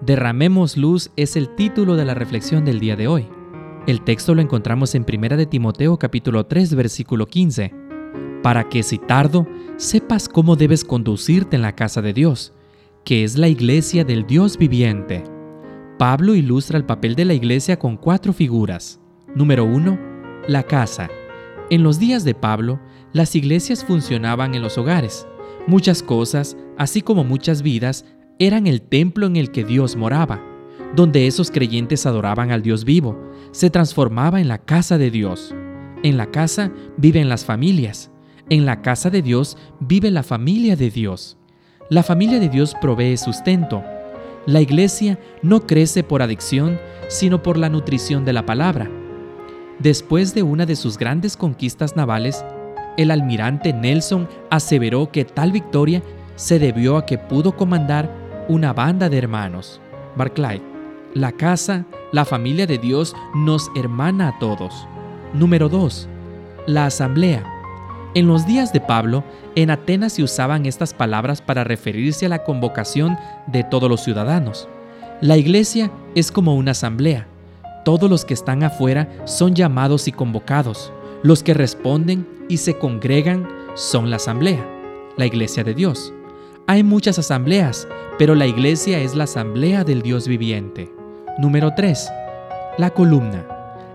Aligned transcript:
Derramemos 0.00 0.76
luz 0.76 1.10
es 1.16 1.34
el 1.34 1.48
título 1.56 1.96
de 1.96 2.04
la 2.04 2.14
reflexión 2.14 2.64
del 2.64 2.78
día 2.78 2.94
de 2.94 3.08
hoy. 3.08 3.26
El 3.88 4.02
texto 4.02 4.32
lo 4.32 4.40
encontramos 4.40 4.94
en 4.94 5.04
1 5.04 5.36
de 5.36 5.46
Timoteo 5.46 5.98
capítulo 5.98 6.46
3 6.46 6.76
versículo 6.76 7.26
15. 7.26 7.74
Para 8.42 8.68
que 8.68 8.84
si 8.84 8.98
tardo, 8.98 9.46
sepas 9.76 10.28
cómo 10.28 10.54
debes 10.54 10.84
conducirte 10.84 11.56
en 11.56 11.62
la 11.62 11.74
casa 11.74 12.00
de 12.00 12.12
Dios, 12.12 12.52
que 13.04 13.24
es 13.24 13.36
la 13.36 13.48
iglesia 13.48 14.04
del 14.04 14.24
Dios 14.24 14.56
viviente. 14.56 15.24
Pablo 15.98 16.36
ilustra 16.36 16.78
el 16.78 16.84
papel 16.84 17.16
de 17.16 17.24
la 17.24 17.34
iglesia 17.34 17.76
con 17.76 17.96
cuatro 17.96 18.32
figuras. 18.32 19.00
Número 19.34 19.64
1. 19.64 19.98
La 20.46 20.62
casa. 20.62 21.10
En 21.70 21.82
los 21.82 21.98
días 21.98 22.22
de 22.22 22.34
Pablo, 22.34 22.78
las 23.12 23.34
iglesias 23.34 23.84
funcionaban 23.84 24.54
en 24.54 24.62
los 24.62 24.78
hogares. 24.78 25.26
Muchas 25.66 26.04
cosas, 26.04 26.56
así 26.76 27.02
como 27.02 27.24
muchas 27.24 27.62
vidas, 27.62 28.04
eran 28.38 28.66
el 28.66 28.82
templo 28.82 29.26
en 29.26 29.36
el 29.36 29.50
que 29.50 29.64
Dios 29.64 29.96
moraba, 29.96 30.40
donde 30.94 31.26
esos 31.26 31.50
creyentes 31.50 32.06
adoraban 32.06 32.50
al 32.50 32.62
Dios 32.62 32.84
vivo, 32.84 33.18
se 33.50 33.70
transformaba 33.70 34.40
en 34.40 34.48
la 34.48 34.58
casa 34.58 34.98
de 34.98 35.10
Dios. 35.10 35.54
En 36.02 36.16
la 36.16 36.30
casa 36.30 36.70
viven 36.96 37.28
las 37.28 37.44
familias. 37.44 38.10
En 38.48 38.64
la 38.64 38.80
casa 38.80 39.10
de 39.10 39.22
Dios 39.22 39.58
vive 39.80 40.10
la 40.10 40.22
familia 40.22 40.76
de 40.76 40.90
Dios. 40.90 41.36
La 41.90 42.02
familia 42.02 42.38
de 42.38 42.48
Dios 42.48 42.74
provee 42.80 43.16
sustento. 43.16 43.82
La 44.46 44.60
iglesia 44.60 45.18
no 45.42 45.66
crece 45.66 46.04
por 46.04 46.22
adicción, 46.22 46.78
sino 47.08 47.42
por 47.42 47.58
la 47.58 47.68
nutrición 47.68 48.24
de 48.24 48.32
la 48.32 48.46
palabra. 48.46 48.90
Después 49.78 50.34
de 50.34 50.42
una 50.42 50.64
de 50.64 50.76
sus 50.76 50.96
grandes 50.96 51.36
conquistas 51.36 51.96
navales, 51.96 52.44
el 52.96 53.10
almirante 53.10 53.72
Nelson 53.72 54.28
aseveró 54.50 55.10
que 55.10 55.24
tal 55.24 55.52
victoria 55.52 56.02
se 56.36 56.58
debió 56.58 56.96
a 56.96 57.04
que 57.04 57.18
pudo 57.18 57.56
comandar 57.56 58.17
una 58.48 58.72
banda 58.72 59.08
de 59.08 59.18
hermanos. 59.18 59.80
Barclay, 60.16 60.62
la 61.14 61.32
casa, 61.32 61.84
la 62.12 62.24
familia 62.24 62.66
de 62.66 62.78
Dios 62.78 63.14
nos 63.34 63.70
hermana 63.76 64.28
a 64.28 64.38
todos. 64.38 64.86
Número 65.34 65.68
2. 65.68 66.08
La 66.66 66.86
asamblea. 66.86 67.44
En 68.14 68.26
los 68.26 68.46
días 68.46 68.72
de 68.72 68.80
Pablo, 68.80 69.22
en 69.54 69.70
Atenas 69.70 70.14
se 70.14 70.22
usaban 70.22 70.64
estas 70.64 70.94
palabras 70.94 71.42
para 71.42 71.64
referirse 71.64 72.26
a 72.26 72.30
la 72.30 72.44
convocación 72.44 73.18
de 73.46 73.64
todos 73.64 73.90
los 73.90 74.02
ciudadanos. 74.02 74.68
La 75.20 75.36
iglesia 75.36 75.90
es 76.14 76.32
como 76.32 76.54
una 76.54 76.70
asamblea. 76.70 77.26
Todos 77.84 78.08
los 78.08 78.24
que 78.24 78.34
están 78.34 78.62
afuera 78.62 79.08
son 79.24 79.54
llamados 79.54 80.08
y 80.08 80.12
convocados. 80.12 80.92
Los 81.22 81.42
que 81.42 81.54
responden 81.54 82.26
y 82.48 82.58
se 82.58 82.78
congregan 82.78 83.46
son 83.74 84.10
la 84.10 84.16
asamblea, 84.16 84.66
la 85.16 85.26
iglesia 85.26 85.64
de 85.64 85.74
Dios. 85.74 86.12
Hay 86.70 86.82
muchas 86.82 87.18
asambleas, 87.18 87.88
pero 88.18 88.34
la 88.34 88.46
iglesia 88.46 88.98
es 88.98 89.14
la 89.14 89.24
asamblea 89.24 89.84
del 89.84 90.02
Dios 90.02 90.28
viviente. 90.28 90.92
Número 91.38 91.72
3. 91.74 92.10
La 92.76 92.90
columna. 92.90 93.46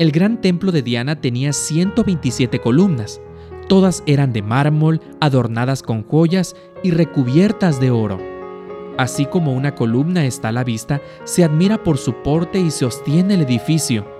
El 0.00 0.10
gran 0.10 0.40
templo 0.40 0.72
de 0.72 0.82
Diana 0.82 1.20
tenía 1.20 1.52
127 1.52 2.58
columnas. 2.58 3.20
Todas 3.68 4.02
eran 4.04 4.32
de 4.32 4.42
mármol, 4.42 5.00
adornadas 5.20 5.84
con 5.84 6.02
joyas 6.02 6.56
y 6.82 6.90
recubiertas 6.90 7.78
de 7.78 7.92
oro. 7.92 8.18
Así 8.98 9.26
como 9.26 9.52
una 9.52 9.76
columna 9.76 10.26
está 10.26 10.48
a 10.48 10.52
la 10.52 10.64
vista, 10.64 11.00
se 11.22 11.44
admira 11.44 11.84
por 11.84 11.98
su 11.98 12.14
porte 12.24 12.58
y 12.58 12.72
sostiene 12.72 13.34
el 13.34 13.42
edificio. 13.42 14.10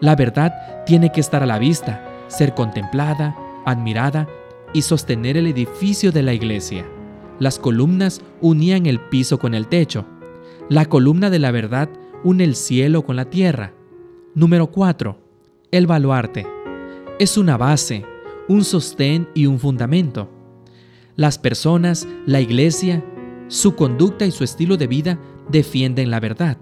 La 0.00 0.14
verdad 0.14 0.84
tiene 0.84 1.10
que 1.10 1.22
estar 1.22 1.42
a 1.42 1.46
la 1.46 1.58
vista, 1.58 2.06
ser 2.28 2.52
contemplada, 2.52 3.34
admirada 3.64 4.28
y 4.74 4.82
sostener 4.82 5.38
el 5.38 5.46
edificio 5.46 6.12
de 6.12 6.22
la 6.22 6.34
iglesia. 6.34 6.84
Las 7.38 7.58
columnas 7.58 8.22
unían 8.40 8.86
el 8.86 9.00
piso 9.00 9.38
con 9.38 9.54
el 9.54 9.66
techo. 9.66 10.06
La 10.68 10.86
columna 10.86 11.30
de 11.30 11.38
la 11.38 11.50
verdad 11.50 11.88
une 12.22 12.44
el 12.44 12.54
cielo 12.54 13.04
con 13.04 13.16
la 13.16 13.24
tierra. 13.24 13.74
Número 14.34 14.68
4. 14.68 15.18
El 15.70 15.86
baluarte. 15.86 16.46
Es 17.18 17.36
una 17.36 17.56
base, 17.56 18.04
un 18.48 18.64
sostén 18.64 19.28
y 19.34 19.46
un 19.46 19.58
fundamento. 19.58 20.30
Las 21.16 21.38
personas, 21.38 22.06
la 22.26 22.40
iglesia, 22.40 23.04
su 23.48 23.74
conducta 23.74 24.26
y 24.26 24.30
su 24.30 24.44
estilo 24.44 24.76
de 24.76 24.86
vida 24.86 25.18
defienden 25.48 26.10
la 26.10 26.20
verdad. 26.20 26.56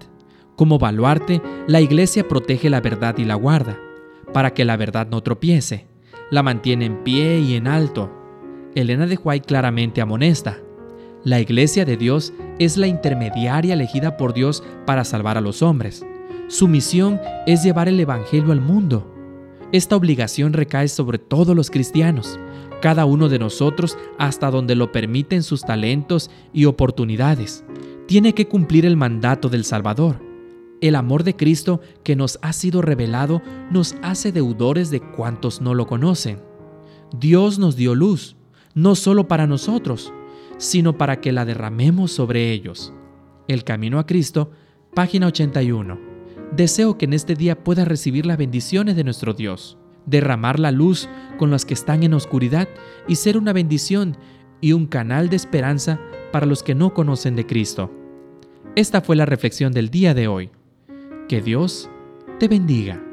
Como 0.55 0.79
baluarte, 0.79 1.41
la 1.67 1.81
iglesia 1.81 2.27
protege 2.27 2.69
la 2.69 2.81
verdad 2.81 3.17
y 3.17 3.25
la 3.25 3.35
guarda, 3.35 3.79
para 4.33 4.53
que 4.53 4.65
la 4.65 4.77
verdad 4.77 5.07
no 5.09 5.21
tropiece. 5.21 5.87
La 6.29 6.43
mantiene 6.43 6.85
en 6.85 7.03
pie 7.03 7.39
y 7.39 7.55
en 7.55 7.67
alto. 7.67 8.11
Elena 8.75 9.05
de 9.05 9.19
White 9.21 9.45
claramente 9.45 10.01
amonesta. 10.01 10.59
La 11.23 11.39
iglesia 11.39 11.85
de 11.85 11.95
Dios 11.95 12.33
es 12.59 12.75
la 12.75 12.87
intermediaria 12.87 13.73
elegida 13.73 14.17
por 14.17 14.33
Dios 14.33 14.63
para 14.85 15.03
salvar 15.03 15.37
a 15.37 15.41
los 15.41 15.61
hombres. 15.61 16.05
Su 16.47 16.67
misión 16.67 17.19
es 17.47 17.63
llevar 17.63 17.87
el 17.87 17.99
Evangelio 17.99 18.51
al 18.51 18.61
mundo. 18.61 19.09
Esta 19.71 19.95
obligación 19.95 20.53
recae 20.53 20.87
sobre 20.87 21.17
todos 21.17 21.55
los 21.55 21.71
cristianos, 21.71 22.39
cada 22.81 23.05
uno 23.05 23.29
de 23.29 23.39
nosotros 23.39 23.97
hasta 24.19 24.51
donde 24.51 24.75
lo 24.75 24.91
permiten 24.91 25.43
sus 25.43 25.61
talentos 25.61 26.29
y 26.51 26.65
oportunidades. 26.65 27.63
Tiene 28.07 28.33
que 28.33 28.47
cumplir 28.47 28.85
el 28.85 28.97
mandato 28.97 29.49
del 29.49 29.63
Salvador. 29.63 30.19
El 30.81 30.95
amor 30.95 31.23
de 31.23 31.35
Cristo 31.35 31.79
que 32.03 32.17
nos 32.17 32.37
ha 32.41 32.51
sido 32.51 32.81
revelado 32.81 33.41
nos 33.71 33.95
hace 34.01 34.31
deudores 34.31 34.91
de 34.91 34.99
cuantos 34.99 35.61
no 35.61 35.73
lo 35.73 35.87
conocen. 35.87 36.41
Dios 37.17 37.57
nos 37.57 37.77
dio 37.77 37.95
luz, 37.95 38.35
no 38.73 38.95
solo 38.95 39.27
para 39.27 39.47
nosotros, 39.47 40.13
sino 40.57 40.97
para 40.97 41.21
que 41.21 41.31
la 41.31 41.45
derramemos 41.45 42.11
sobre 42.11 42.51
ellos. 42.51 42.93
El 43.47 43.63
Camino 43.63 43.99
a 43.99 44.05
Cristo, 44.05 44.51
página 44.93 45.27
81. 45.27 45.99
Deseo 46.55 46.97
que 46.97 47.05
en 47.05 47.13
este 47.13 47.35
día 47.35 47.63
puedas 47.63 47.87
recibir 47.87 48.25
las 48.25 48.37
bendiciones 48.37 48.95
de 48.95 49.03
nuestro 49.03 49.33
Dios, 49.33 49.77
derramar 50.05 50.59
la 50.59 50.71
luz 50.71 51.09
con 51.37 51.49
los 51.49 51.65
que 51.65 51.73
están 51.73 52.03
en 52.03 52.13
oscuridad 52.13 52.67
y 53.07 53.15
ser 53.15 53.37
una 53.37 53.53
bendición 53.53 54.17
y 54.61 54.73
un 54.73 54.85
canal 54.87 55.29
de 55.29 55.35
esperanza 55.35 55.99
para 56.31 56.45
los 56.45 56.63
que 56.63 56.75
no 56.75 56.93
conocen 56.93 57.35
de 57.35 57.45
Cristo. 57.45 57.91
Esta 58.75 59.01
fue 59.01 59.15
la 59.15 59.25
reflexión 59.25 59.73
del 59.73 59.89
día 59.89 60.13
de 60.13 60.27
hoy. 60.27 60.49
Que 61.27 61.41
Dios 61.41 61.89
te 62.39 62.47
bendiga. 62.47 63.12